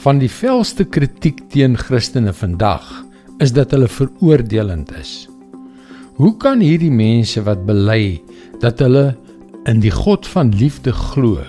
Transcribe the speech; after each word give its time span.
Van 0.00 0.16
die 0.16 0.30
velste 0.32 0.86
kritiek 0.88 1.42
teen 1.52 1.74
Christene 1.76 2.32
vandag 2.32 2.86
is 3.44 3.50
dat 3.52 3.74
hulle 3.74 3.88
veroordelend 3.88 4.88
is. 4.96 5.26
Hoe 6.16 6.30
kan 6.40 6.62
hierdie 6.64 6.92
mense 6.92 7.42
wat 7.44 7.66
bely 7.68 8.16
dat 8.62 8.80
hulle 8.80 9.10
in 9.68 9.82
die 9.84 9.92
God 9.92 10.24
van 10.32 10.54
liefde 10.56 10.94
glo 10.96 11.44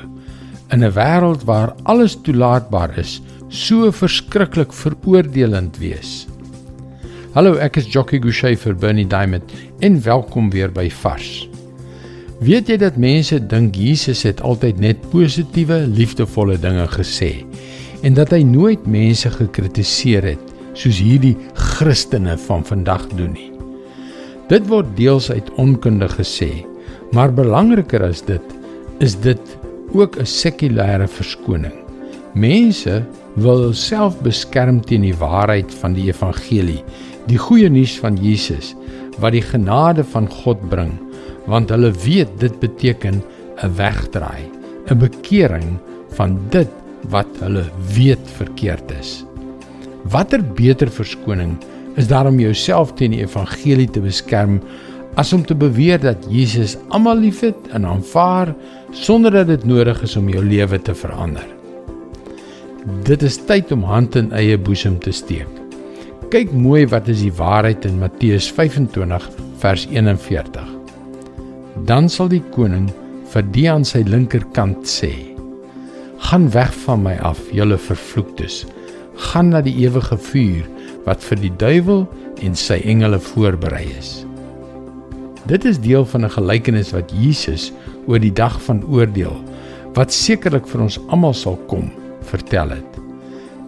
in 0.68 0.84
'n 0.84 0.92
wêreld 0.98 1.48
waar 1.48 1.72
alles 1.84 2.18
toelaatbaar 2.28 2.98
is, 3.00 3.22
so 3.48 3.92
verskriklik 3.92 4.74
veroordelend 4.74 5.80
wees? 5.80 6.28
Hallo, 7.34 7.56
ek 7.56 7.78
is 7.78 7.88
Jockey 7.88 8.20
Gouchee 8.20 8.58
vir 8.58 8.76
Bernie 8.76 9.08
Diamond 9.08 9.48
en 9.80 10.04
welkom 10.04 10.52
weer 10.52 10.72
by 10.72 10.90
Vars. 10.90 11.48
Weet 12.42 12.68
jy 12.68 12.78
dat 12.78 12.98
mense 12.98 13.40
dink 13.48 13.76
Jesus 13.76 14.24
het 14.24 14.42
altyd 14.42 14.80
net 14.80 15.10
positiewe, 15.10 15.88
liefdevolle 15.88 16.60
dinge 16.60 16.88
gesê 16.88 17.46
en 18.02 18.16
dat 18.18 18.34
hy 18.34 18.42
nooit 18.44 18.86
mense 18.90 19.30
gekritiseer 19.30 20.26
het 20.34 20.48
soos 20.74 21.02
hierdie 21.04 21.36
Christene 21.54 22.38
van 22.48 22.66
vandag 22.66 23.08
doen 23.18 23.34
nie? 23.36 23.52
Dit 24.50 24.66
word 24.68 24.90
deels 24.98 25.30
uit 25.32 25.48
onkunde 25.62 26.10
gesê, 26.12 26.66
maar 27.16 27.32
belangriker 27.32 28.04
as 28.04 28.24
dit 28.28 28.58
is 29.00 29.16
dit 29.24 29.58
ook 29.94 30.18
'n 30.18 30.26
sekulêre 30.26 31.08
verskoning. 31.08 31.78
Mense 32.34 33.04
wil 33.36 33.74
self 33.74 34.20
beskerm 34.22 34.82
teen 34.82 35.02
die 35.02 35.16
waarheid 35.16 35.74
van 35.74 35.94
die 35.94 36.08
evangelie, 36.08 36.84
die 37.28 37.38
goeie 37.38 37.70
nuus 37.70 38.00
van 38.00 38.18
Jesus 38.18 38.76
wat 39.20 39.32
die 39.32 39.44
genade 39.44 40.04
van 40.04 40.28
God 40.28 40.60
bring, 40.70 40.92
want 41.46 41.70
hulle 41.70 41.92
weet 41.92 42.40
dit 42.40 42.60
beteken 42.60 43.22
'n 43.64 43.76
wegdraai, 43.76 44.50
'n 44.90 44.98
bekering 44.98 45.78
van 46.16 46.40
dit 46.50 46.70
wat 47.10 47.28
hulle 47.40 47.66
weet 47.96 48.32
verkeerd 48.38 48.92
is. 49.00 49.22
Watter 50.12 50.44
beter 50.44 50.90
verskoning 50.90 51.58
is 52.00 52.08
daar 52.08 52.28
om 52.30 52.40
jouself 52.40 52.94
teen 52.96 53.16
die 53.16 53.24
evangelie 53.26 53.90
te 53.90 54.02
beskerm 54.02 54.60
as 55.20 55.34
om 55.34 55.44
te 55.46 55.56
beweer 55.56 56.00
dat 56.00 56.28
Jesus 56.32 56.78
almal 56.90 57.20
liefhet 57.20 57.72
en 57.76 57.86
aanvaar 57.86 58.54
sonder 58.96 59.32
dat 59.32 59.48
dit 59.48 59.66
nodig 59.68 60.02
is 60.04 60.16
om 60.16 60.30
jou 60.32 60.44
lewe 60.46 60.80
te 60.82 60.96
verander. 60.96 61.48
Dit 63.06 63.22
is 63.22 63.38
tyd 63.46 63.72
om 63.72 63.84
hand 63.86 64.16
in 64.16 64.32
eie 64.34 64.58
boesem 64.58 64.98
te 65.00 65.12
steek. 65.14 65.50
Kyk 66.32 66.54
mooi 66.56 66.86
wat 66.88 67.10
is 67.12 67.22
die 67.26 67.34
waarheid 67.36 67.86
in 67.86 68.00
Matteus 68.00 68.48
25 68.56 69.28
vers 69.62 69.84
41. 69.92 70.70
Dan 71.86 72.10
sal 72.10 72.32
die 72.32 72.44
koning 72.56 72.88
vir 73.34 73.46
die 73.52 73.68
aan 73.72 73.86
sy 73.88 74.02
linkerkant 74.08 74.88
sê: 74.88 75.31
"Gaan 76.22 76.50
weg 76.52 76.74
van 76.86 77.02
my 77.02 77.16
af, 77.18 77.40
julle 77.52 77.78
vervloektes. 77.78 78.66
Gaan 79.16 79.50
na 79.50 79.62
die 79.62 79.76
ewige 79.84 80.18
vuur 80.18 80.68
wat 81.06 81.24
vir 81.24 81.40
die 81.42 81.54
duiwel 81.58 82.06
en 82.42 82.56
sy 82.56 82.78
engele 82.86 83.20
voorberei 83.20 83.88
is. 83.98 84.26
Dit 85.50 85.66
is 85.66 85.80
deel 85.82 86.06
van 86.06 86.26
'n 86.26 86.30
gelykenis 86.38 86.92
wat 86.94 87.12
Jesus 87.12 87.72
oor 88.08 88.20
die 88.20 88.34
dag 88.34 88.62
van 88.62 88.84
oordeel 88.86 89.36
wat 89.94 90.14
sekerlik 90.14 90.68
vir 90.68 90.82
ons 90.82 91.00
almal 91.08 91.34
sal 91.34 91.58
kom, 91.68 91.92
vertel 92.22 92.70
het. 92.70 92.92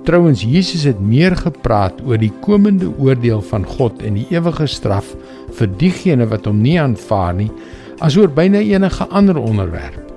Trouwens 0.04 0.44
Jesus 0.44 0.84
het 0.84 1.00
meer 1.00 1.36
gepraat 1.36 2.02
oor 2.06 2.18
die 2.18 2.32
komende 2.42 2.92
oordeel 3.00 3.42
van 3.42 3.66
God 3.66 4.02
en 4.04 4.14
die 4.14 4.28
ewige 4.30 4.68
straf 4.68 5.16
vir 5.52 5.68
diegene 5.78 6.26
wat 6.26 6.46
hom 6.46 6.62
nie 6.62 6.80
aanvaar 6.80 7.34
nie 7.34 7.52
as 8.00 8.18
oor 8.18 8.28
byna 8.28 8.60
enige 8.60 9.08
ander 9.10 9.38
onderwerp. 9.38 10.13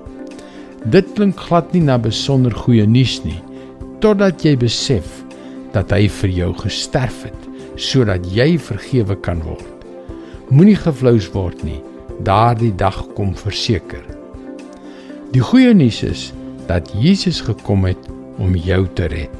Dit 0.87 1.09
klink 1.17 1.35
glad 1.49 1.73
nie 1.75 1.81
na 1.83 1.97
besonder 1.99 2.53
goeie 2.55 2.85
nuus 2.87 3.17
nie 3.25 3.39
totdat 3.99 4.43
jy 4.45 4.53
besef 4.61 5.07
dat 5.73 5.89
hy 5.91 6.05
vir 6.19 6.31
jou 6.31 6.51
gesterf 6.61 7.25
het 7.25 7.47
sodat 7.81 8.23
jy 8.31 8.53
vergewe 8.61 9.17
kan 9.25 9.41
word. 9.43 9.65
Moenie 10.47 10.77
gevlous 10.79 11.27
word 11.33 11.59
nie. 11.67 11.81
Daardie 12.23 12.71
dag 12.73 13.01
kom 13.17 13.33
verseker. 13.37 14.05
Die 15.33 15.43
goeie 15.43 15.73
nuus 15.75 15.99
is 16.07 16.21
dat 16.69 16.87
Jesus 16.95 17.41
gekom 17.43 17.83
het 17.89 18.07
om 18.39 18.55
jou 18.55 18.85
te 18.95 19.09
red. 19.11 19.33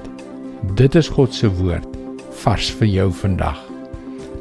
Dit 0.76 0.98
is 1.00 1.08
God 1.14 1.34
se 1.34 1.48
woord 1.62 1.88
vars 2.44 2.74
vir 2.82 2.92
jou 2.92 3.08
vandag. 3.22 3.62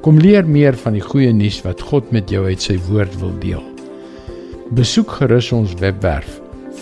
Kom 0.02 0.18
leer 0.18 0.48
meer 0.48 0.74
van 0.82 0.98
die 0.98 1.04
goeie 1.04 1.30
nuus 1.32 1.60
wat 1.64 1.84
God 1.86 2.10
met 2.12 2.34
jou 2.34 2.42
uit 2.48 2.66
sy 2.66 2.80
woord 2.90 3.14
wil 3.22 3.32
deel. 3.44 3.62
Besoek 4.74 5.20
gerus 5.20 5.52
ons 5.54 5.76
webwerf 5.78 6.40